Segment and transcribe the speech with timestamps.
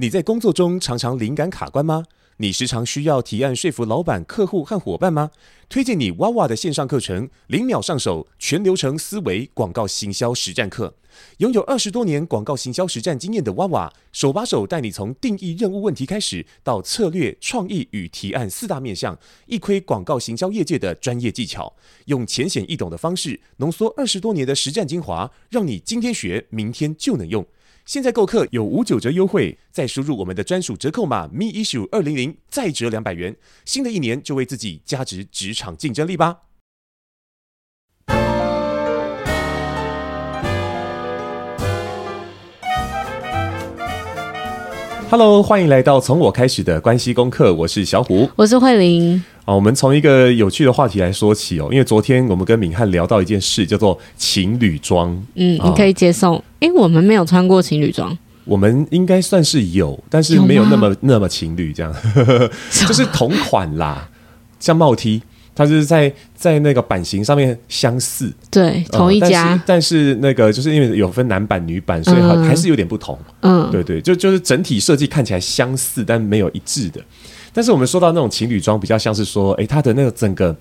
[0.00, 2.04] 你在工作中常常灵感卡关吗？
[2.38, 5.30] 你时常需要提案说服老板、客户和伙伴吗？
[5.68, 10.94] 推荐你哇哇的线上课程，零秒上手，全流程思维广告行销实战课。
[11.36, 21.70] 拥有二十多年广告行销实战经验的哇哇，手把手带你从定义任务问题开始，到策略、创意与提案四大面向，一窥广告行销业界的专业技巧，
[22.06, 27.46] 用浅显易懂的方式浓缩二十多年的实战精华，让你今天学，明天就能用。
[27.90, 33.34] 现在购课有五九折优惠，再输入我们的专属折扣码 “meissue 二零零”，再折两百元。
[33.64, 36.36] 新的一年就为自己加值职场竞争力吧。
[45.10, 49.20] Hello，欢迎来到从我开始的关系功课，我是小虎，我是慧玲。
[49.50, 55.10] 好，我们从一个有趣的话题来说起哦，因为昨天我们跟敏汉聊到一件事，叫做情侣装。
[55.34, 56.36] 嗯，你可以接受？
[56.60, 58.16] 哎、哦，我们没有穿过情侣装。
[58.44, 61.92] 我们应该算是有，但是没有那么那么情侣这样，
[62.86, 64.08] 就是同款啦，
[64.60, 65.20] 像帽 T，
[65.52, 73.18] 它就是在在那个版型上面相似，对，同一家，呃、但，是但是那个就是因为有分男版女版，所以还还是有点不同。
[73.40, 77.00] 嗯，对对，就就是整体设计看起来相似，但没有一致的。
[77.52, 80.56] 但是我们说到那种情侣装，比较像是说，哎，它的那个整个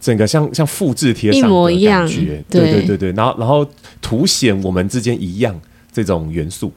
[0.00, 2.08] 整个像像复制贴上的感觉，一模一样，
[2.50, 3.66] 对对对对，然后然后
[4.00, 5.58] 凸显我们之间一样
[5.92, 6.72] 这种元素，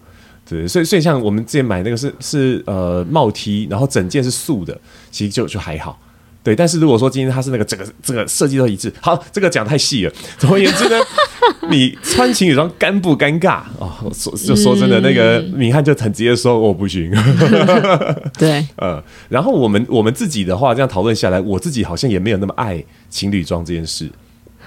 [0.47, 4.79] 对，所以所以像我们之前买那个是是呃帽 T，然后整件是素的，
[5.11, 5.99] 其实就就还好。
[6.41, 10.13] 对，但是如果说今天他是那个整个这个设计都一致，好，这个讲太细了。
[10.37, 10.95] 总而言之呢，
[11.69, 17.11] 你穿情侣装尴不尴尬哦，说就说真的，那个敏汉就很直接说我不行。
[18.39, 24.09] 对， 呃，然后我们我们自己的话，这样讨论下来，我自己好像也没有那么爱情侣装这件事。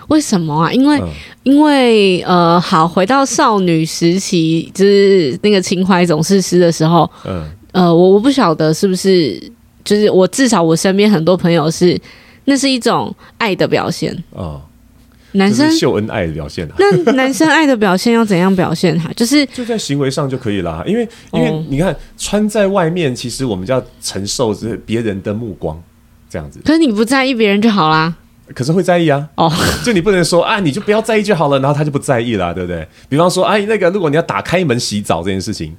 [0.08, 0.70] 为什么啊？
[0.70, 1.08] 因为、嗯、
[1.42, 9.42] 因为呃，好，回到少女时期，就是那个情怀总是诗的时候，嗯，呃，我我不晓得是不是。
[9.84, 12.00] 就是我至少我身边很多朋友是，
[12.44, 14.60] 那是一种爱的表现哦。
[15.34, 18.94] 男生秀恩爱的表现，那男生爱的表现要怎样表现？
[19.00, 20.84] 哈，就是 就在行为上就可以啦。
[20.86, 25.82] 因为因为你看穿在外面，其实我们就要承受是别人的目光
[26.28, 26.60] 这样子。
[26.62, 28.14] 可是你不在意别人就好啦。
[28.54, 29.26] 可是会在意啊。
[29.36, 29.50] 哦，
[29.82, 32.86] 就你不能说啊，你就不要在意就好了，然后他就不在意了，对不对？
[33.08, 35.74] 比方说，哎，那个如果你要打开门洗澡这件事情。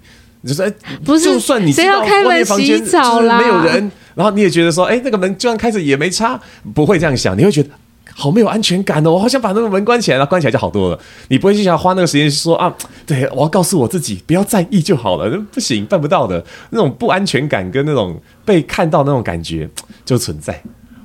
[0.45, 0.73] 就是哎，
[1.05, 6.39] 不是，就算你知道外面房间就是没有人，然后你也觉得说，哎，那个门就算开着也没差，
[6.73, 7.69] 不会这样想，你会觉得
[8.13, 10.99] 好没有安全感哦，我好想把那个门关起来，然后关起来就好多了。
[11.29, 12.73] 你不会去想花那个时间说啊，
[13.05, 19.69] 对，我要告诉我自己不要在意就好了，不行，办不到的，那种不安全感跟那种被看到那种感觉
[20.03, 20.61] 就存在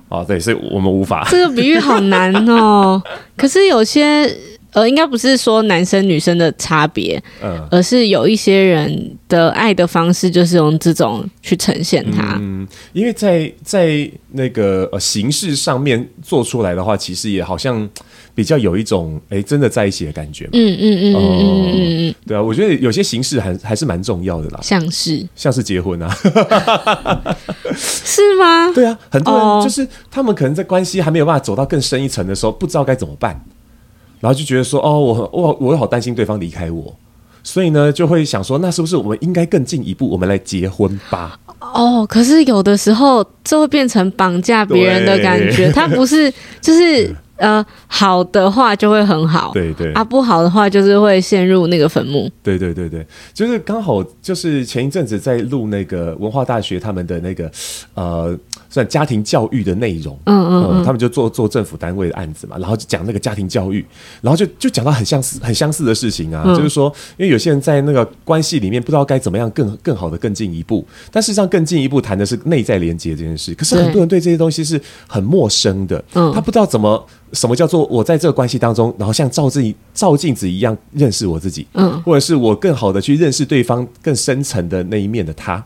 [0.09, 1.27] 啊，对，所以我们无法。
[1.31, 3.01] 这个比喻好难哦，
[3.37, 4.37] 可是有些。
[4.73, 12.37] 呃，应该不是说男生女生的差别，嗯，而是有一些人的爱的方式就是用这种去呈现它。
[12.41, 17.89] 嗯，因为在在那个呃形式上面做出来的话，其实也好像
[18.35, 20.49] 比较有一种哎真的在一起的感觉。
[20.53, 26.15] 嗯嗯嗯嗯嗯嗯，对啊，我觉得有些形式还还是蛮重要的啦，像是像是结婚啊，
[27.75, 28.71] 是吗？
[28.75, 33.41] 对啊，很多人就是他们可能在关系还没有办法走到更深一层的时候，不知道该怎么办。
[34.21, 36.95] 然后就觉得说，哦，我我我又好担心对方离开我，
[37.43, 41.39] 所以呢，就会想说，那是不是我们应该更进一步，我们来结婚吧？
[41.61, 47.15] 哦，可是有的时候这会变成绑架别人的感觉，他不是就是。
[47.39, 52.29] 呃，好的话就会很好，对对啊，不好的话就是会陷入那个坟墓。
[52.43, 57.49] 对对对对，就是刚好就是前一阵子在录那个文化大学他们的那个
[57.95, 58.37] 呃，
[58.79, 63.85] 算家庭教育的内容，嗯嗯，嗯，他们就做做政府单位的案子嘛，然后就讲那个家庭教育，
[64.21, 77.05] 然后就就讲到很相似很相似的事情啊，嗯、就是说，因为有些人在那个关系里面不知道该怎么样更更好的更进一步，但事实上更进一步谈的是内在连接这件事，可是很多人对这些东西是很陌生的，嗯，他不知道怎么。
[77.35, 85.63] 什么叫做我在这个关系当中，然后像照自己照镜子一样认识我自己，嗯，或者是我更好的去认识对方更深层的那一面的他，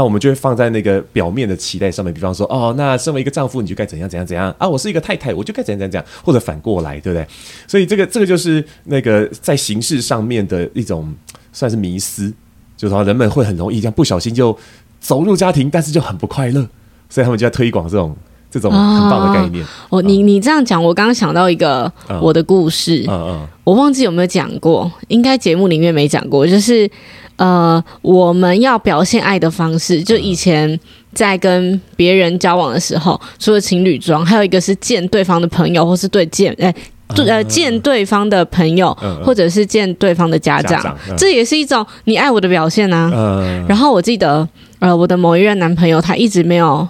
[0.00, 4.66] 那我们就会放在那个表面的期待上面，比方说，哦，那身为一个丈夫，你就该怎样怎样怎样啊？
[4.66, 7.26] 我是一个太太，我就该怎样怎样怎样，或者反过来，对不对？
[7.66, 11.14] 所以这个这个就是那个在形式上面的一种
[11.52, 12.32] 算是迷思，
[12.78, 14.56] 就是说人们会很容易这样不小心就
[15.00, 16.66] 走入家庭，但是就很不快乐，
[17.10, 18.16] 所以他们就在推广这种。
[18.52, 26.90] 这种很棒的概念哦，你你这样讲，我刚刚想到一个我的故事，嗯嗯，我忘记有没有讲过，应该节目里面没讲过，就是
[27.40, 30.78] 呃，我们要表现爱的方式，就以前
[31.14, 36.74] 在跟别人交往的时候，除了情侣装，还有一个是见对方的朋友，或是对见哎
[37.16, 38.94] 呃见对方的朋友，
[39.24, 43.10] 或者是见对方的家长，这也是一种你爱我的表现啊。
[43.66, 44.46] 然后我记得，
[44.78, 46.86] 呃，我的某一任男朋友他一直没有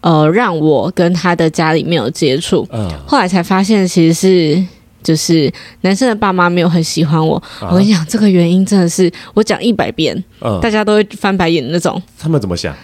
[0.00, 2.68] 呃让我跟他的家里面有接触，
[3.06, 4.66] 后来才发现其实是。
[5.04, 5.52] 就是
[5.82, 12.02] 男生的爸妈没有很喜欢我，啊、我跟你讲，这个原因真的是我讲一百遍，嗯、大家都会翻白眼的那种。
[12.18, 12.74] 他们怎么想？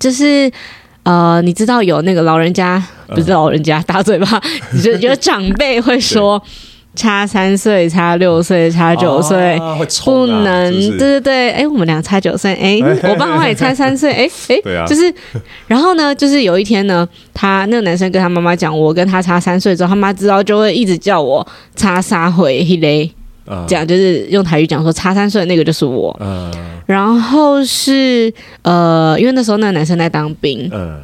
[0.00, 0.50] 就是
[1.04, 4.42] 呃，你知道有那个老人家，不是老人家打嘴巴，
[4.74, 6.42] 你就觉得长辈会说。
[6.96, 9.60] 差三岁，差六岁，差九岁，
[10.04, 10.90] 不能，是是？
[10.92, 14.56] 对对对，哎，我们俩差九岁，哎， 我爸妈也差三岁，哎哎，
[14.88, 15.14] 就是，
[15.66, 21.46] 然后呢，就是有一天呢，他那个男生跟他妈妈讲，我跟他差三岁之后，他妈知道就会一直叫我
[21.76, 23.10] 差三回嘿嘞，
[23.68, 26.50] 这样就是用台语讲说差三岁的那个就是我，嗯、
[26.86, 28.32] 然后是
[28.62, 31.00] 呃，因为那时候那个男生在当兵，嗯。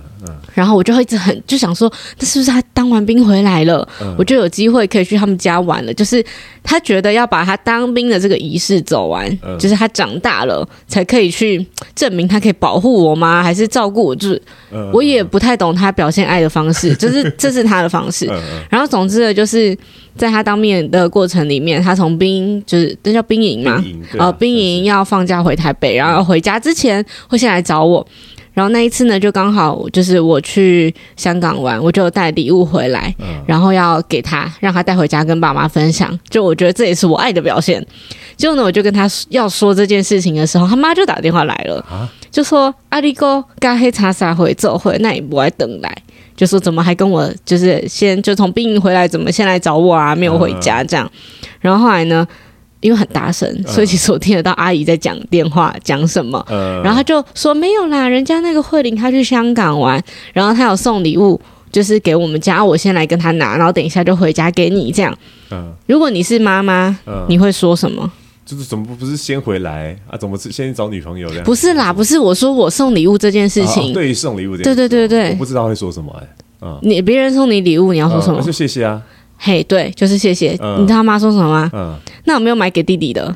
[0.54, 5.92] 然后我就会一直很就想说，那是不是他当完兵回来了，嗯、我就有机会可以去他们家玩了？
[5.94, 6.24] 就是
[6.62, 11.64] 他觉得要把他当兵的这个仪式走完，嗯、就是他长大了才可以去
[11.94, 13.42] 证明他可以保护我吗？
[13.42, 14.16] 还是照顾我？
[14.16, 18.26] 就是、嗯、我也不太懂他表现爱的方式， 就是这是他的方式。
[18.30, 18.40] 嗯、
[18.70, 19.76] 然后总之呢，就是
[20.16, 23.82] 在他当面的过程里面，他从兵就是那叫兵营嘛，
[24.18, 28.06] 呃，兵营要放假回台北，然后回家之前会先来找我。
[28.52, 36.18] 然后那一次呢，就刚好就是我去香港玩，我就带礼物回来，嗯、然后要给他，让他带回家跟爸妈分享。
[36.28, 37.84] 就我觉得这也是我爱的表现。
[38.36, 45.96] 结果呢，我就跟他要说这件事情的时候，他妈就打电话来了，啊、就说阿力哥刚黑茶沙回走回，那你不爱等来，
[46.36, 50.14] 就说怎么还跟我就是先就从兵营回来，怎么先来找我啊？
[50.14, 51.10] 没有回家这样。
[51.14, 52.26] 嗯、然后后来呢？
[52.82, 56.44] 因为很大声，所以其实我听得到阿姨在讲电话讲什么。
[56.50, 60.02] 嗯、然后他就说没有啦，人家那个慧玲她去香港玩，
[60.34, 61.40] 然后她有送礼物，
[61.70, 65.16] 就是给我们家，我先来跟她拿，然后等一下就回家给你这样。
[65.50, 68.10] 嗯、如果你是妈妈，嗯、你会说什么？
[68.44, 70.18] 就是怎么不是先回来啊？
[70.18, 71.44] 怎么是先找女朋友这样？
[71.44, 73.92] 不是啦，不是我说我送礼物这件事情。
[73.92, 76.26] 哦、对于送礼物这件事，对对对对，我不知道会说什么哎。
[76.62, 78.42] 嗯、你别人送你礼物，你要说什么？
[78.42, 79.00] 就谢谢啊。
[79.44, 80.56] 嘿对，就是谢谢。
[80.60, 81.68] 嗯、你知道他妈说什么吗？
[81.72, 83.34] 嗯，那我没有买给弟弟的。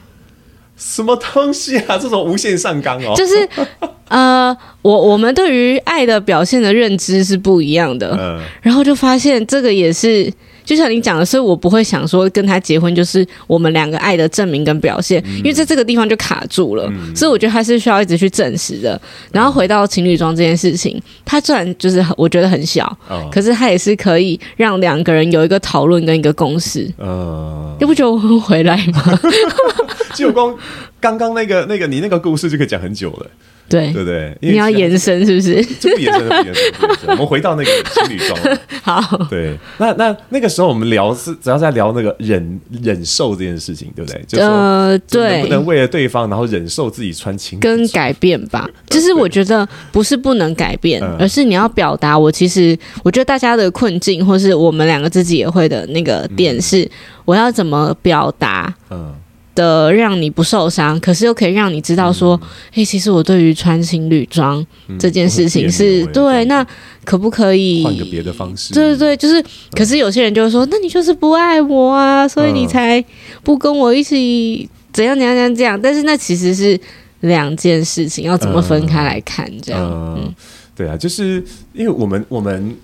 [0.76, 1.98] 什么东西啊？
[1.98, 3.12] 这种无限上纲哦。
[3.16, 3.48] 就是
[4.08, 8.16] 呃，我我们对于爱的表现的认知是不一样的。
[8.16, 10.32] 嗯，然后就发现这个也是。
[10.66, 16.86] 就像你讲的，所以我不会想说跟他结婚就是我们两个爱的证明跟表现，嗯、因为在这个地方就卡住了。
[16.90, 19.00] 嗯、所以我觉得他是需要一直去证实的。
[19.30, 26.92] 然后回到情侣装这件事情，他虽然就是我觉得很小，哦、可是他也是可以让两个人有一个讨论跟一个共识。
[26.98, 29.20] 嗯，你不觉得我会回来吗？
[30.14, 30.52] 就光
[30.98, 33.30] 刚刚那个那个你那个故事就可以讲很久了。
[33.68, 35.64] 对对对，你要延伸是不是？
[35.80, 37.10] 这不延伸，不延伸，不延伸。
[37.10, 38.38] 我们回到那个情侣装。
[38.82, 44.22] 好，对，那那那个时候我们聊是主要在聊那个忍忍受这件事情，对不对？
[44.28, 48.68] 就是、呃，对，能不能为了对方，然后忍受自己穿情侣跟改变吧。
[48.88, 52.16] 就是我觉得不是不能改变，而是你要表达。
[52.16, 56.90] 我其实我觉得大家的困境，或是我们两个自己也会的那个点是，嗯、
[57.24, 58.72] 我要怎么表达？
[58.90, 59.14] 嗯。
[59.56, 64.64] 的让你不受伤，可是又可以让你知道说，哎、嗯，其实我对于穿情侣装
[64.96, 66.64] 这件事情是、嗯、对，那
[67.04, 68.72] 可不可以换个别的方式？
[68.72, 73.04] 对对对，就是，可是有些人就会说，嗯、那你就是不爱我啊，所以你才
[73.42, 75.80] 不跟我一起怎样怎样怎样这样。
[75.80, 76.78] 但是那其实是
[77.20, 79.50] 两件事情，要怎么分开来看？
[79.60, 80.34] 这样，嗯，嗯
[80.76, 82.76] 对啊，就是因为我们我们。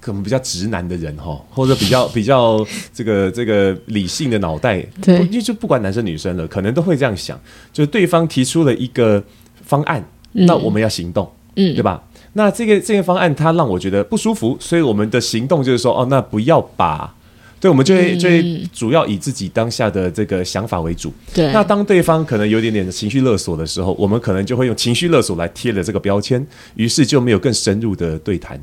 [0.00, 2.64] 可能比较直男的人哈，或者比较 比较
[2.94, 7.38] 这个这个理性的脑袋，对，就就不管男生女生了，可能都会这样想，
[7.72, 9.22] 就是对方提出了一个
[9.62, 12.02] 方案，嗯、那我们要行动，嗯，对吧？
[12.34, 17.12] 那这个这个方案它让我觉得不舒服，所以我们的行动就是说，哦，那不要把，
[17.58, 21.50] 对，我们就会就会主要以自己当下的这个想法为主，对。
[21.52, 28.62] 那当对方可能有点点情绪勒索的时候，我们可能就会用情绪勒索来贴了这个标签，于是就没有更深入的对谈。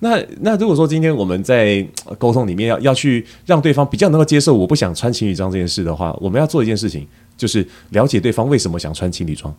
[0.00, 1.86] 那那如果说今天我们在
[2.18, 9.54] 沟通里面要要去让对方比较能够接受我不想穿情侣装这件事的话，我们要做一件事情，就是了解对方为什么想穿情侣装，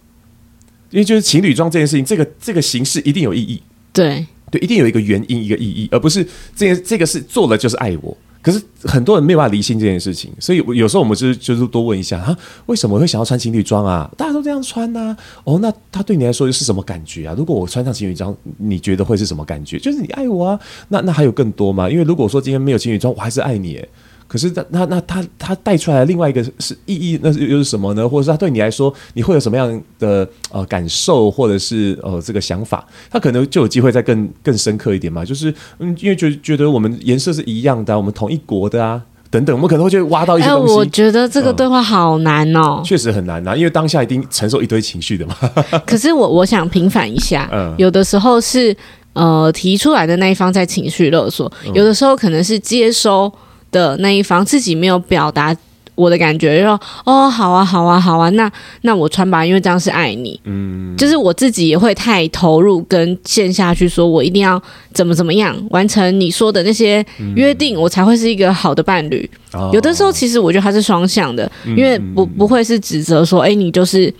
[0.89, 3.61] 因为就是情侣装这件事情，这个这个形式一定有意义，
[3.93, 4.25] 对。
[4.49, 6.21] 对，一定有一个原因一个意义，而不是
[6.53, 8.17] 这件这个是做了就是爱我。
[8.41, 14.09] 可是很多人没有办法理清这件事情，所以有时候我们就是就是多问一下啊，为什么会想要穿情侣装啊？
[14.17, 17.35] 大家都这样穿呐、哦，那他对你来说又是什么感觉啊？
[17.37, 19.77] 如果我穿上情侣装，你觉得会是什么感觉？
[19.79, 20.59] 就是你爱我啊？
[20.89, 21.89] 那那还有更多吗？
[21.89, 23.89] 因为如果说今天没有情侣装，我还是爱你诶。
[24.31, 28.07] 可是那那那他他带出来的另外一个是意义，那又是什么呢？
[28.07, 32.87] 或者是他对你来说，你会有什么样的呃感受，或者是呃这个想法？
[33.09, 35.25] 他可能就有机会再更更深刻一点嘛。
[35.25, 40.73] 就是嗯，因为觉觉得我们颜色是一样的、啊，我们同一国的啊，等等，我们可能会去挖到一些东西。
[40.75, 45.35] 我觉得这个对话好难哦，确实很难呐，因为当下一定承受一堆情绪的嘛。
[45.85, 48.73] 可是我我想平反一下，有的时候是
[49.11, 53.29] 呃提出来的那一方在情绪勒索，有的时候可能是接收
[53.71, 55.55] 的那一方自己没有表达。
[55.93, 58.49] 我的感觉就说哦，好啊，好啊，好啊，那
[58.83, 60.39] 那我穿吧，因为这样是爱你。
[60.45, 64.59] 嗯，就是我自己也会太投入跟陷下去，说我一定要
[64.93, 69.29] 怎么怎么样完成你说的那些约定，嗯、我才会是一个好的伴侣。
[69.53, 74.11] 哦、有的时候，其实我觉得它是双向的，因为不不会是指责说，哎，你就是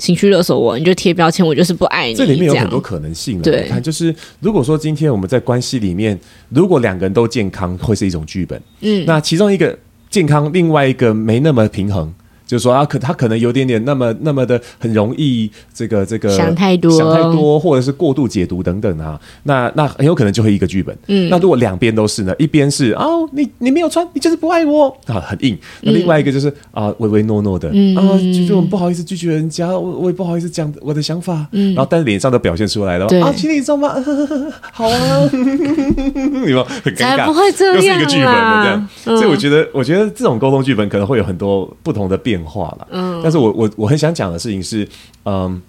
[0.00, 2.14] 情绪勒索我，你就贴标签，我就是不爱你。
[2.16, 3.40] 这里面有很多可能性。
[3.40, 8.60] 对，看就是如果说今天我们在关系里面，如果两个人都健康，会是一种剧本。
[8.80, 9.78] 嗯，那其中一个。
[10.10, 12.12] 健康，另外一个没那么平衡。
[12.50, 20.92] 就是说啊，可他可能有点点那么那么的很容易这个这个想太多，想太多，或者是过度解读等等啊，那那很有可能就会一个剧本。
[21.06, 24.88] 嗯，那如果两边都是呢，一边是哦，你你没有穿，你就是不爱我。
[25.06, 25.56] 啊，很硬。
[25.82, 27.94] 那另外一个就是啊，唯唯诺诺的，嗯。
[27.96, 33.94] 啊，就是我们不好意思拒绝人家，我我也不好意思讲我的想法，嗯，然后但是脸上都表现出来了，啊，请你知道吗？
[34.72, 38.88] 好啊， 你们很尴尬，才不会这样，又是一个剧本的这样。
[39.04, 42.39] 所以我觉得，我觉得这种沟通剧本可能会有很多不同的变。
[42.44, 44.88] 化了，嗯，但是我我我很想讲的事情是，
[45.24, 45.60] 嗯，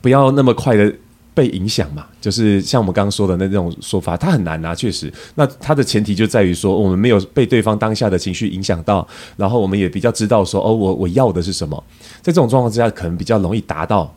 [0.00, 0.92] 不要那么快的
[1.34, 5.10] 被影响嘛，就是像我们刚刚说的那种说法，它很难啊，确实。
[5.34, 11.82] 那它的前提就在于说，我们没有被对方当下的情绪影响到，然后我们也比较知道说，哦，我我要的是什么，
[12.20, 14.14] 在这种状况之下，可能比较容易达到，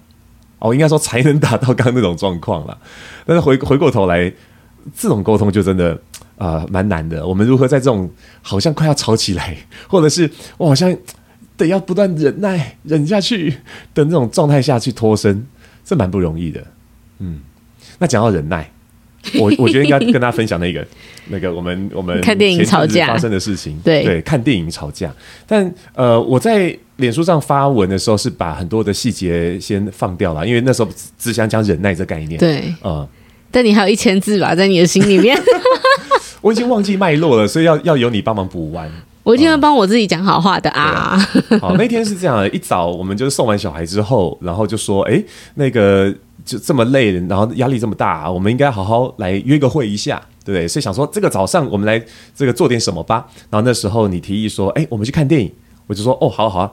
[0.59, 2.77] 哦，应该说才能达到刚刚那种状况了。
[3.25, 4.29] 但是回回过头来，
[4.93, 5.97] 这种沟通就真的
[6.37, 7.25] 啊，蛮、呃、难的。
[7.25, 8.09] 我们如何在这种
[8.41, 9.55] 好像快要吵起来，
[9.87, 10.93] 或者是我好像。
[11.57, 13.49] 得要不断忍耐，忍下去
[13.93, 15.45] 的那种状态下去脱身，
[15.83, 16.63] 这蛮不容易的。
[17.19, 17.39] 嗯，
[17.99, 18.69] 那讲到忍耐，
[19.39, 20.85] 我 我觉得应该跟大家分享那个
[21.29, 23.79] 那个我们我们看电影吵架发生的事情。
[23.83, 25.13] 对对，看电影吵架。
[25.47, 32.39] 但呃，我在脸书上发文的时候，是把很多的细节先放掉了，因为那时候只想讲忍耐这概念。
[32.39, 33.07] 对，嗯。
[33.51, 35.37] 但你还有一千字吧，在你的心里面。
[36.41, 38.91] 我已经忘记脉络了，所以要要由你帮忙补完。
[39.25, 41.17] 我一定会帮我自己讲好话的啊！
[41.59, 45.21] 好，那天是这样的，一早我们就是送完小孩之后，然后就说，哎，
[45.55, 46.13] 那个
[46.45, 50.67] 就这么累，然后压力这么大，我们应该好好来约个会一下，对不对？
[50.67, 51.99] 所以想说，这个早上我们来
[52.35, 53.25] 这个做点什么吧。
[53.49, 55.51] 然后那时候你提议说，哎，我们去看电影，
[55.87, 56.71] 我就说，哦，好好啊。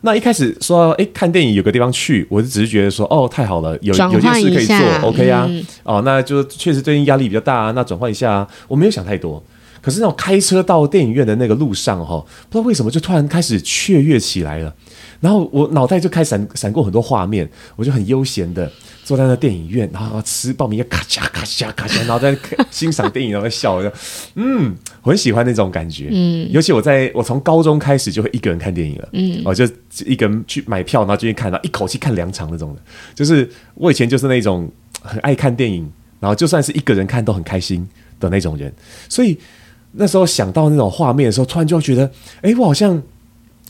[0.00, 9.40] 那一开始说，哎，看电影有个地方去，我就只是觉得说，哦，太好了，有有件事可以做，OK 啊，嗯、哦，那就确实最近压力比较大啊，那转换一下啊，我没有想太多。
[9.82, 14.72] 可是那种开车到电影院的那个路上，哈，不知道为什么就突然开始雀跃起来了。
[15.20, 18.70] 然后我脑袋就开始闪闪过很多画面，我就很悠闲的
[19.04, 22.36] 坐在那电影院，然后吃爆米花，咔嚓咔嚓咔嚓，然后在
[22.70, 23.80] 欣赏电影，然后在笑，
[24.34, 26.08] 嗯，我很喜欢那种感觉。
[26.10, 29.08] 嗯，尤其我在我从高中开始就会一个人看电影了。
[29.12, 29.64] 嗯，我就
[30.04, 32.80] 一个人去买票，然后进去看，然后一口气看两场那种的。
[33.14, 34.68] 就是我以前就是那种
[35.02, 38.72] 很爱看电影，然后就算是一个人看都很开心的那种人，
[39.08, 39.38] 所以。
[39.92, 43.00] 那时候想到那种画面的时候，突然就会觉得，哎，我好像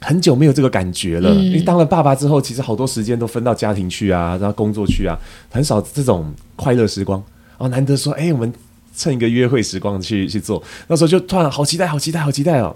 [0.01, 1.31] 很久没有这个感觉了。
[1.31, 5.19] 嗯、因为当了爸爸之后，其实好多时间都分到家庭去啊，然后工作去啊，
[5.51, 7.23] 很少这种快乐时光。
[7.59, 8.53] 哦，难得说，哎，我们
[8.97, 10.63] 趁一个约会时光去去做。
[10.89, 12.75] 那时候就突然好期待，好期待，好期待哦。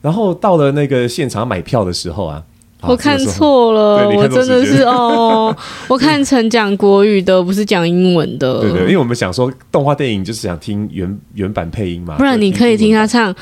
[0.00, 2.42] 然后到了那个现场买票的时候啊。
[2.82, 5.56] 我看错了，我真的是哦，
[5.88, 8.60] 我看成讲国语的，不是讲英文的。
[8.60, 13.34] 对对，因为我们想说动画电影就是想听原原版配音嘛，不然你可以听他唱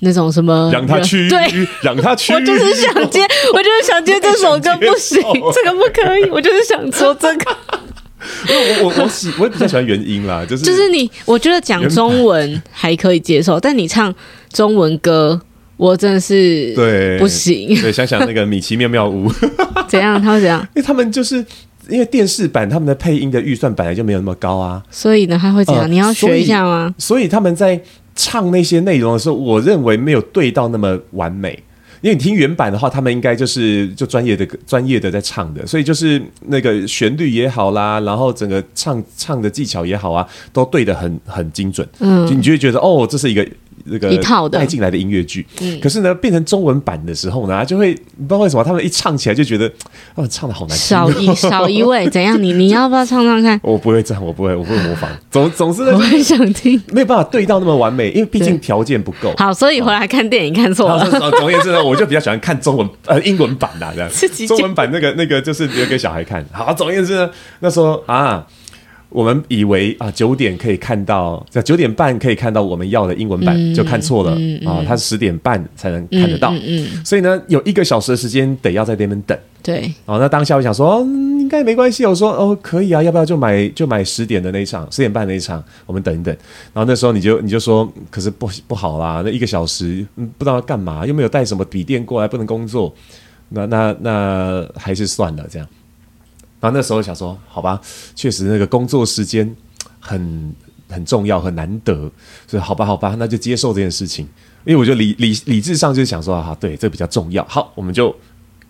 [0.00, 1.38] 那种什么，让他去，对，
[1.82, 2.32] 让他去。
[2.32, 3.20] 我就是想接，
[3.52, 5.20] 我就是想接这首歌，不行，
[5.52, 7.56] 这个不可以，我就是想说这个。
[8.48, 14.14] 我我我喜，我也比较喜欢原音啦，就是就是你，我觉得讲中文还可以接受，但你唱
[14.52, 15.40] 中文歌。
[15.80, 19.32] 我真的是对不行对，对，想想那个米奇妙妙屋
[19.88, 20.20] 怎样？
[20.20, 20.60] 他会怎样？
[20.76, 21.36] 因为他们就是
[21.88, 25.84] 因为电视版他们的配音的预算本来就没有那么高啊，所以呢，他会怎样？
[25.84, 26.94] 呃、你要学一下吗？
[26.98, 27.80] 所以，所以他们在
[28.14, 31.58] 唱那些内容的时候，我认为没有对到那么完美。
[32.02, 41.86] 因为你听原版的话，他们应该就是就专业的专业的在唱的，所以就是那个旋律也好啦，然后整个唱唱的技巧也好啊，都对得很很精准。
[42.00, 43.46] 嗯，就你就会觉得哦，这是一个。
[43.88, 45.46] 这个带进来的音乐剧，
[45.80, 49.70] 可是呢，变成中文版的时候呢，就会不知道为什么他们一唱起来就觉得，
[50.14, 52.40] 哦，唱的好难听，少一 少一位，怎样？
[52.42, 53.58] 你你要不要唱唱看？
[53.62, 55.10] 我不会这样，我不会，我不会模仿。
[55.30, 59.34] 总总是呢，我很想听，没有办法对到那么完美，因为毕竟条件不够。
[59.38, 61.08] 好，所以回来看电影看错了。
[61.32, 66.44] 总而言之呢，我就比较喜欢看中文呃英文版的这样，中文版那个那个就是留给小孩看。
[66.52, 68.46] 好，总而言之呢，那时候啊。
[69.10, 74.84] 我们以为啊九点可以看到，在九点半可以看到我们要的英文版，嗯、就看错了、嗯嗯、啊！
[74.86, 76.54] 它是十点半才能看得到，
[77.04, 79.36] 所以呢，有一个小时的时间得要在那边等。
[79.62, 82.06] 对，哦，那当下我想说，嗯、应该没关系。
[82.06, 86.34] 我说，哦，可以啊，要不要就买就买十点的那一场，十点半那一场，我们等一等。
[86.72, 92.94] 然后那时候你就你就说，可是不不好啦，那一个小时，嗯，不知道要干嘛，又没有带什么笔电过来，不能工作，
[93.50, 95.68] 那那那还是算了这样。
[96.60, 97.80] 然后那时候想说，好吧，
[98.14, 99.56] 确实那个工作时间
[99.98, 100.54] 很
[100.88, 101.94] 很重要，很难得，
[102.46, 104.28] 所以好吧，好吧，那就接受这件事情。
[104.64, 107.42] 因为我觉得理理理智上就是想说，哈，对，这比较重要。
[107.48, 108.14] 好，我们就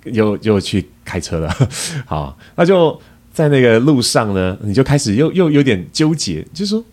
[0.04, 1.52] 又又去开车了。
[2.06, 2.96] 好，那就
[3.32, 6.84] 在那个路上呢，你就开始又又有点纠结，就是说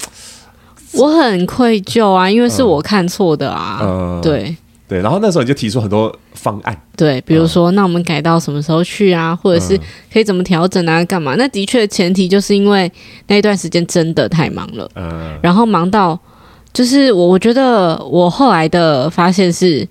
[0.93, 4.57] 我很愧疚啊，因为是我看错的啊，嗯、对。
[4.87, 9.77] 对，然后那时候你就提出很多方案，对，比如说，嗯、那我们改到什么时候去啊，或者是
[10.11, 11.35] 可以怎么调整啊，干嘛？
[11.35, 12.89] 那的确前提就是因为
[13.27, 16.17] 那一段时间真的太忙了，嗯，然后忙到
[16.71, 19.85] 就是我我觉得我后来的发现是，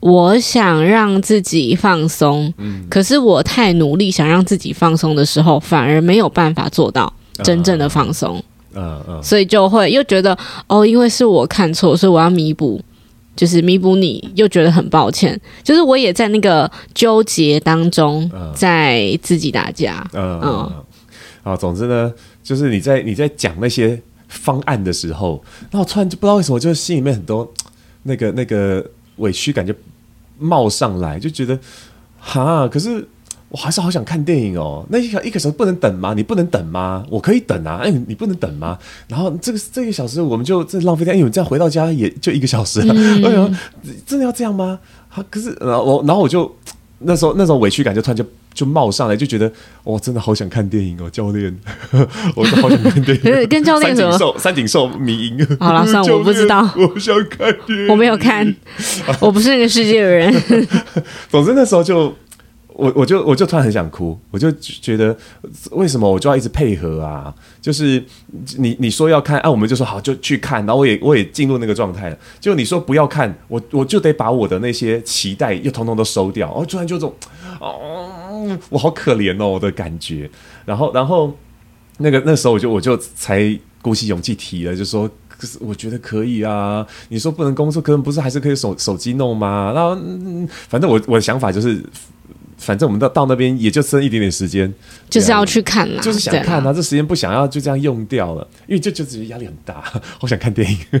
[0.00, 7.12] 我想让自己放松，嗯，可是我太努力想让自己放松的时候，反而没有办法做到
[7.44, 8.42] 真正的放松，
[8.74, 10.36] 嗯嗯，嗯，所以就会又觉得
[10.66, 12.82] 哦，因为是我看错，所以我要弥补。
[13.36, 15.40] 就是弥补你，又觉得很抱歉。
[15.62, 20.06] 就是我也在那个纠结当中，在自己打架。
[20.12, 20.84] 嗯嗯。
[21.42, 22.12] 啊，总之呢，
[22.42, 27.52] 就是你在你在讲那些方案的时候，那我突然就不知道为什么，就是心里面很多
[28.04, 28.84] 那个那个
[29.16, 29.74] 委屈感就
[30.38, 31.58] 冒上来，就觉得
[32.18, 33.06] 哈，可是。
[33.50, 36.12] 我还是好想看电影哦，那一个一个小时不能等吗？
[36.12, 37.04] 你不能等吗？
[37.08, 38.76] 我可以等啊，哎，你不能等吗？
[39.06, 42.92] 然后这个这个小时我们就这浪费掉，因为这样回到家也就一个小时了。
[42.94, 43.60] 哎呀，
[44.04, 44.80] 真的要这样吗？
[45.14, 46.52] 啊，可是然后我然后我就
[46.98, 49.52] 那时候那种委屈感就突然就就冒上来，就觉得
[49.84, 51.56] 我真的好想看电影哦，教练，
[52.34, 53.22] 我都好想看电影。
[53.46, 54.10] 跟教练什么？
[54.10, 55.46] 三井寿，三井寿迷因。
[55.60, 56.68] 好了，算了， 我不知道。
[56.76, 58.52] 我想看电影，我没有看，
[59.20, 60.34] 我不是那个世界的人。
[61.30, 62.12] 总之那时候就。
[62.74, 65.16] 我我就我就突然很想哭，我就觉得
[65.70, 67.32] 为什么我就要一直配合啊？
[67.60, 68.02] 就是
[68.58, 72.18] 你你说要看啊，我们就说好就去看，然后我也我也进入那个状态了。
[72.40, 76.52] 就你说不要看，我我就得把我的那些期待又统统都收掉。
[76.52, 77.14] 哦，突然就这种
[77.60, 80.28] 哦，我好可怜哦我的感觉。
[80.64, 81.32] 然后然后
[81.98, 86.84] 那个那时候我就我就才鼓起勇气提了，就说可是我觉得可以啊。
[87.08, 89.70] 你说不能工作，可能不是还是可以手手机弄吗？
[89.72, 91.80] 然后嗯，反正我我的想法就是。
[92.58, 94.72] 反正我们到到那边也就剩一点点时间，
[95.10, 96.72] 就是要去看啦，就是想看啊。
[96.72, 99.82] 这时间不想要就这样用掉了，因为就就觉得压力很大，
[100.18, 100.78] 好想看电影。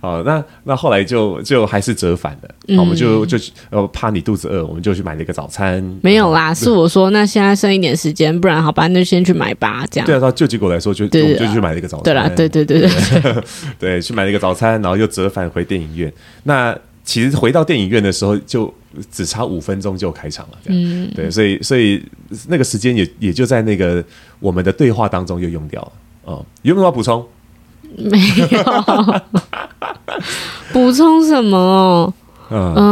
[0.00, 2.48] 好，那那后来就就还是折返了。
[2.66, 3.38] 嗯、好，我们就就
[3.70, 5.80] 呃怕你肚子饿，我们就去买了一个早餐。
[6.02, 9.86] 没有啦，是我说那现在剩一点时间，不然好吧，那就先去买吧。
[9.92, 12.02] 这样对啊，到就结果来说就就就去买了一个早餐。
[12.02, 13.44] 对啦，对对对对对，
[13.78, 16.12] 对，去买了一个早餐，然后又折返回电影院。
[16.42, 18.74] 那其实回到电影院的时候就。
[19.10, 22.02] 只差五分钟就开场了，这样，嗯，对，所以所以
[22.48, 24.04] 那个时间也也就在那个
[24.40, 25.92] 我们的对话当中就用掉了。
[26.24, 27.26] 哦，有没有要补充？
[27.96, 28.18] 没
[28.50, 29.22] 有，
[30.72, 32.12] 补充什么？
[32.50, 32.82] 嗯、呃、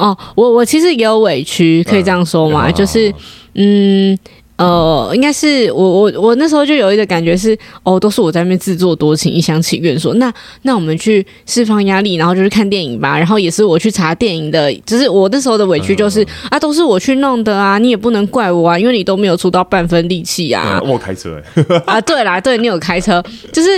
[0.00, 2.68] 哦，我我其实也有委屈，可以这样说吗？
[2.68, 3.14] 嗯、就是
[3.54, 4.18] 嗯。
[4.56, 13.18] 呃，应该是我我我那时候就有一个感觉是，哦，都是我在那边自作多情，一厢情愿说，那那我们去释放压力，然后就去看电影吧。
[13.18, 20.80] 然后也是我去查电影的，就是我那时候的委屈就是、嗯、啊，都是我去弄的啊，你也不能怪我啊，因为你都没有出到半分力气啊。
[20.80, 23.20] 嗯、我开车哎， 啊，对啦，对你有开车，
[23.52, 23.68] 就是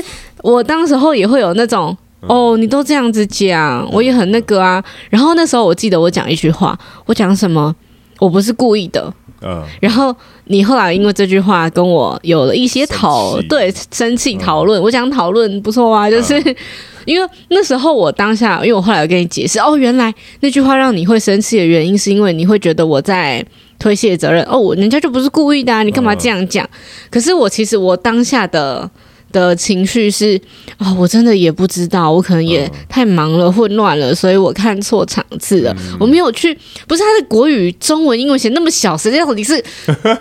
[0.42, 4.84] 我当时候也会有那种，哦，你都这样子讲，我也很那个啊。
[5.08, 7.74] 然后那时候我记得我讲一句话，我讲什么？
[8.18, 9.10] 我不是故意的。
[9.42, 16.56] 嗯，然后你后来因为这句话跟我有了一些讨对生气讨论，嗯、我想讨论不错啊，就是、嗯、
[17.04, 23.44] 因为那时候我当下，因为我后来有跟你解释哦，原来那句话让你会生气的原因是因为你会觉得我在
[23.78, 26.64] 推卸责任哦，人家就不是故意的啊，你干嘛这样讲？
[26.64, 26.70] 嗯、
[27.10, 28.90] 可是我其实我当下的。
[29.32, 30.40] 的情绪是
[30.78, 35.74] 啊、哦，我真的也不知道，我可能也太忙了，混乱了，所以我看错场次了。
[35.78, 39.56] 嗯、我没有去，不是他的国语、中文、英文写那么小，实际上你是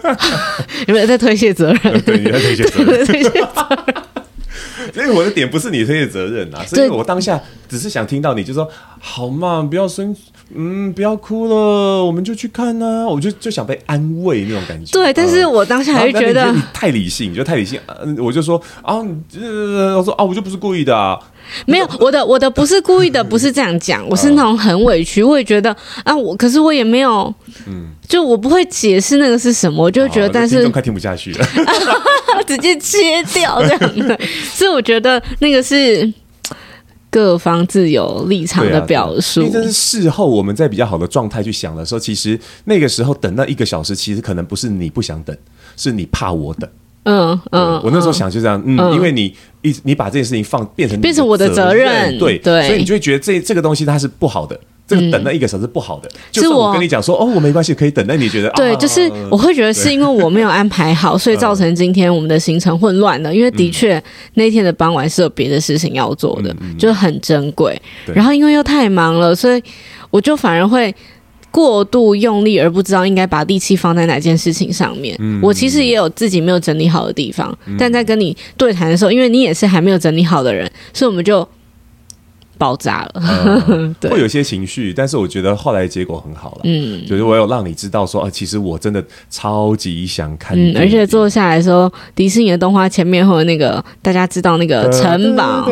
[0.87, 2.01] 有没有在推卸责任？
[2.03, 3.05] 对，你在推卸责任。
[3.05, 3.39] 推卸责
[3.85, 3.95] 任。
[4.93, 10.15] 所以我的点不是你推卸责任啊，所以我当下只是想听到你就说好嘛，不要生，
[10.53, 13.07] 嗯，不要哭了，我们就去看啊。
[13.07, 14.91] 我就就想被安慰那种感觉。
[14.91, 17.79] 对，但是我当下还是觉得你太理性，你就太理性。
[18.03, 18.97] 嗯我就说啊，
[19.41, 21.17] 呃，我说啊，我就不是故意的啊。
[21.65, 27.33] 没有，我的我的不是故意的， 不是这样讲，我是那种很委屈，我也觉得啊，我可是我也没有，
[27.67, 31.47] 嗯，就我不会解释那个是什么，我就觉得，但是快听不下去了，
[32.47, 34.19] 直接切掉这样的，
[34.53, 36.11] 所以我觉得那个是
[37.15, 39.39] 各方自有立场的表述。
[39.39, 45.33] 因为这是事后我们在比较好的状态去想的时候，其实那个时候等那一个小时，其实可能不是你不想等，
[45.77, 46.69] 是你怕我等。
[47.03, 56.09] 嗯嗯，我那时候想就这样，嗯，因为你一你把这件事情放变成变成我的责任，对对，所以你就会觉得这这个东西它是不好的，这个等那一个小时不好的。
[56.31, 63.33] 就是我跟你讲说，哦，我没关系，可以等，那你觉得对，就是我会觉得是因为我没有安排好， 所以造成今天我们的行程混乱了。
[63.33, 64.01] 因为的确
[64.35, 67.79] 那天的傍晚是有别的事情要做的，就很珍贵。
[68.13, 69.61] 然后因为又太忙了，所以
[70.09, 70.93] 我就反而会。
[71.51, 75.15] 过度用力而不知道应该把力气放在哪件事情上面。
[75.19, 81.47] 嗯，我其实也有自己没有整理好的地方，嗯，但在跟你对谈的时候，因为你也是还没有整理好的人，所以我们就
[82.57, 83.21] 爆炸了。
[83.67, 86.61] 嗯、 对，会有些情绪，但是我觉得后来结果很好了。
[86.63, 90.57] 嗯，就是我有让你知道说，啊，其实我真的超级想看。
[90.57, 95.69] 嗯，而且坐下来说，迪士尼的动画前面会有那个大家知道那个城堡。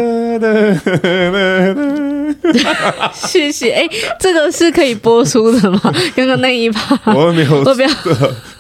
[3.14, 5.80] 谢谢，哎、欸，这个是可以播出的吗？
[6.16, 7.90] 刚刚那一趴，我没有， 我不要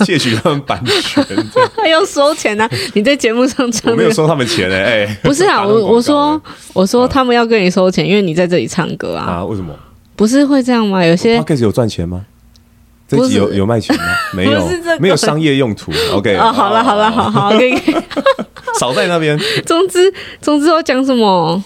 [0.05, 1.23] 窃取他们版权，
[1.75, 2.71] 还要收钱呢、啊？
[2.93, 6.41] 你在节目上唱、那个，我没有收他们钱哎、欸，哎，不是啊，我我说
[6.73, 9.45] 我说他们要跟你收钱，因为你在这里唱歌啊，啊？
[9.45, 9.73] 为什么？
[10.15, 11.03] 不是会这样吗？
[11.05, 12.21] 有些有赚钱吗？
[13.05, 14.03] 这集有有卖钱吗？
[14.33, 15.91] 没有，没有商业用途。
[16.13, 17.75] OK，哦，好了好了，好好，可以，
[18.79, 19.37] 少在那边。
[19.65, 21.63] 总之总之，我讲什么？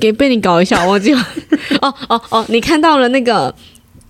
[0.00, 1.20] 给被你搞一下，我忘记了。
[1.80, 2.44] 哦哦哦！
[2.48, 3.54] 你看到了那个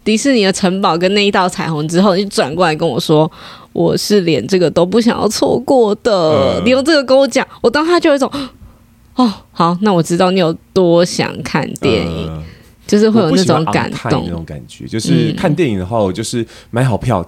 [0.05, 3.31] 迪士尼的城堡跟那一道彩虹之后，你转过来跟我说，
[3.73, 6.13] 我是连这个都不想要错过的。
[6.13, 8.31] 呃、你用这个跟我讲，我当下就有一种，
[9.15, 12.43] 哦，好，那我知道你有多想看电影，呃、
[12.87, 14.87] 就是会有那种感动，那种感觉。
[14.87, 17.25] 就是看电影的话，我就是买好票。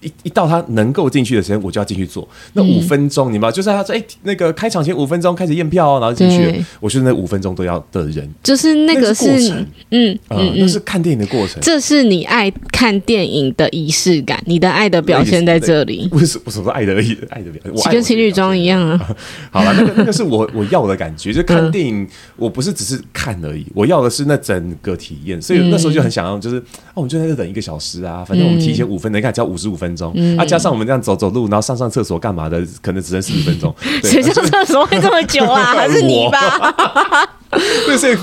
[0.00, 2.26] 一一到他能够进去的时间，我就要进去坐。
[2.54, 11.60] 那五分钟，嗯、你知道，就是他说：“哎、欸，那个开场前五分钟开始验票哦，然后进去。”我觉得那五分钟都要的人，就是那个是，是嗯嗯，嗯，那是看电影的过程。
[11.60, 16.08] 这是你爱看电影的仪式感，你的爱的表现在这里。
[16.08, 19.16] 不是不是说爱的而已，爱的表现，我跟情侣装一样啊。
[19.50, 25.40] 好了，那个那个是我我要的感觉，就看电影，我不是只是看而已，我要的是那整个体验。
[25.40, 30.70] 所以那时候就很想要，就是哦，我们就在这等一个小时啊，反正我们提前五分钟，你看只要五十五分钟，啊，加上。
[30.70, 33.74] 我们这样走走路，然后上上厕所干嘛的，可能只剩四十分钟。
[34.04, 35.74] 谁上厕所会这么久啊？
[35.74, 37.28] 还是你吧？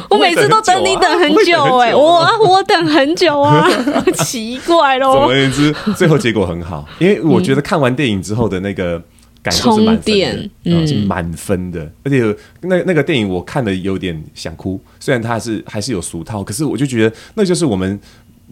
[0.09, 3.67] 我 每次都等你等很久哎、欸，我我等很久啊，
[4.23, 5.11] 奇怪喽。
[5.11, 8.97] 总而言之，最后结果很好，因为我觉得看完电影之后的那个
[9.43, 11.91] 感受是满分，嗯，是满分的。
[12.05, 17.99] 而且那那个电影我看的有点想哭，虽然它还是还是有俗套，可是我就觉得那就是我们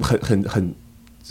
[0.02, 0.76] 很很很。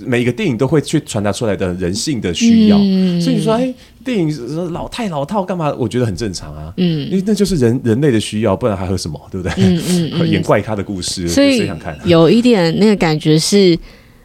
[0.04, 5.72] 每一个电影都会去传达出来的人性的需要，嗯、所以你说，哎、欸，电影老太老套干嘛？
[5.78, 9.52] 我觉得很正常啊，嗯，因为那就是人人类的需要，不然还有什么，对不对？
[9.56, 11.96] 嗯嗯，嗯 演怪咖的故事，所以想看。
[12.04, 13.78] 有一点那个感觉是，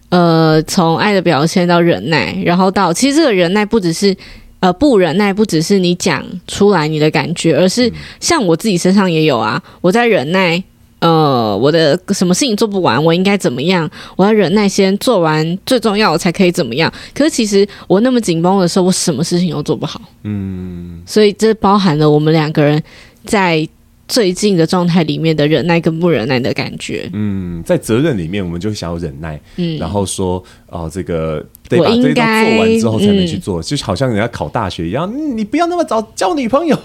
[0.09, 4.15] 呃，从爱的表现到忍耐，然后到其实这个忍耐不只是
[4.61, 10.63] 呃不忍耐，不只是你讲出来你的感觉，而是像我自己身上也有啊，我在忍耐。
[10.99, 13.89] 呃，我的什么事情做不完，我应该怎么样？
[14.15, 16.91] 我要忍耐，先做完最重要，我才可以怎么样？
[17.13, 20.01] 可是其实我那么紧绷的时候，我什么事情都做不好。
[20.23, 22.81] 嗯，所以这包含了我们两个人
[23.25, 23.67] 在
[24.07, 27.09] 最近的状态里面的忍耐跟不忍耐的感觉。
[27.13, 31.45] 嗯，在责任里面，我们就想要忍耐，嗯，然后说哦，这个。
[31.69, 36.75] 得把这一道做完之后才能去做，嗯、就好像人家考大学一样，你不要那么早交女朋友。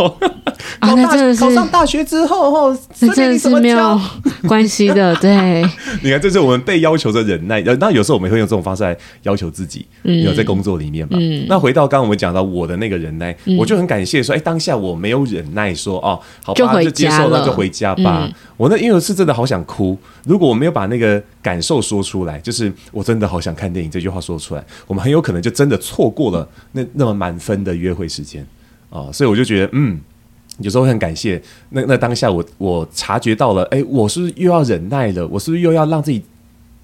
[0.80, 4.00] 考大考上大学之后，哦，这真的是没有
[4.46, 5.14] 关系的。
[5.20, 5.62] 对，
[6.02, 7.60] 你看，这是我们被要求的忍耐。
[7.80, 11.16] 那有时候我们会用这种方式来要求自己，嗯、有在工作里面嘛。
[11.20, 18.28] 嗯、那回到刚刚我们讲到我的那个忍耐，嗯、我就很感谢说，哎，当下我没有忍耐说，说哦，好吧，就，就接受了，就回家吧。
[18.56, 24.64] 我那因为是真的好想哭，如果我没有把那个感受说出来，就是我真的好想看电影这句话说出来。
[24.86, 28.46] 我们很有可能就真的错过了那那么满分的约会时间
[28.90, 30.00] 啊，所以我就觉得，嗯，
[30.58, 35.26] 有时候很感谢那那当下我我察觉到了，哎，我是不是又要忍耐了？
[35.26, 36.22] 我是不是又要让自己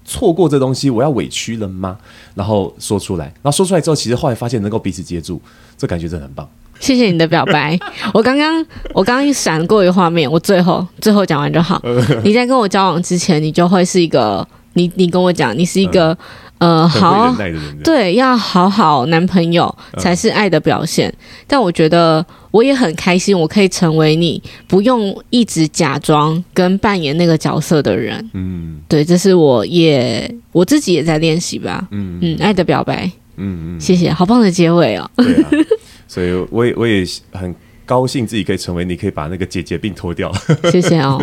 [0.03, 0.89] 错过这东西？
[0.89, 1.97] 我要委屈了吗？
[2.35, 5.41] 然后说出来，然后说出来之后，其实后来发现能够彼此接住，
[5.77, 6.49] 这感觉真的很棒。
[6.81, 7.79] 谢谢你的表白，
[8.13, 11.81] 我刚刚我刚刚一闪过一个画面，我最后最后讲完就好。
[12.25, 14.45] 你在跟我交往之前，你就会是一个。
[14.73, 16.11] 你你跟我讲，你是一个。
[16.11, 16.17] 嗯
[16.61, 17.35] 呃，好，
[17.83, 21.09] 对，要好好男朋友才是爱的表现。
[21.09, 21.17] 嗯、
[21.47, 28.29] 但我觉得我也很开心，我可以成为你不用一直假装跟扮演那个角色的人。
[28.35, 31.87] 嗯，对，这是我也我自己也在练习吧。
[31.89, 33.11] 嗯嗯，爱的表白。
[33.37, 35.09] 嗯嗯，谢谢，好棒的结尾哦。
[35.17, 35.49] 对啊，
[36.11, 37.55] 所以我也我也很。
[37.83, 40.31] 高兴自己可以成为你，可以把那个姐姐病脱掉。
[40.71, 41.21] 谢谢哦。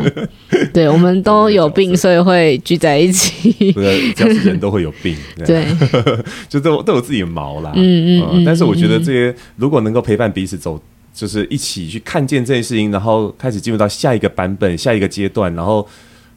[0.71, 3.73] 对，我们都有病， 所以会聚在一起。
[3.73, 5.17] 不是，只要是人都会有病。
[5.47, 5.65] 对，
[6.47, 7.73] 就都都有自己的毛啦。
[7.75, 8.45] 嗯嗯，嗯。
[8.45, 10.79] 但是我觉得这些如果能够陪伴彼此走，
[11.15, 15.89] 就是一起去看见这件事情，然后开始进入到下一个版本、下一个阶段，然后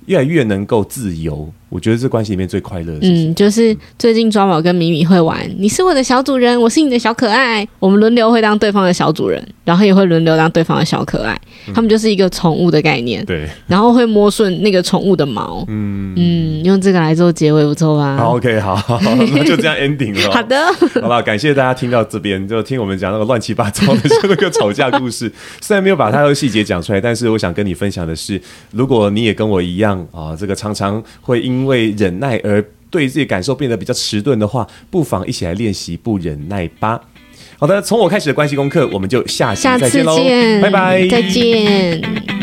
[0.05, 1.51] 越来越能够自由。
[1.71, 11.33] 我觉得这关系里面最快乐的事情，嗯，就是最近抓宝跟米米会玩，你是我的小主人，我是你的小可爱，我们轮流会当对方的小主人，然后也会轮流当对方的小可爱，
[11.67, 16.13] 嗯、他们就是一个宠物的概念，对，然后会摸顺那个宠物的毛，嗯。
[16.17, 18.17] 嗯，用这个来做结尾不错吧？
[18.17, 18.99] 好，OK，好，好，
[19.33, 20.29] 那就这样 ending 了。
[20.35, 20.57] 好的，
[21.01, 25.31] 好吧，感谢大家听到这边，就听我们讲那个乱七八糟的那个吵架故事，
[25.61, 28.39] 虽然没有把它的细节讲出来，但是我想跟你分享的是，
[28.71, 32.37] 如果你也跟我一样啊，这个常常会因为忍耐。
[32.43, 36.99] 而对自己感受变得比较迟钝的话，不妨一起来练习不忍耐吧。
[37.57, 40.17] 好的，从我开始的关系功课，我们就下期再见喽，
[40.61, 42.40] 拜拜，再见。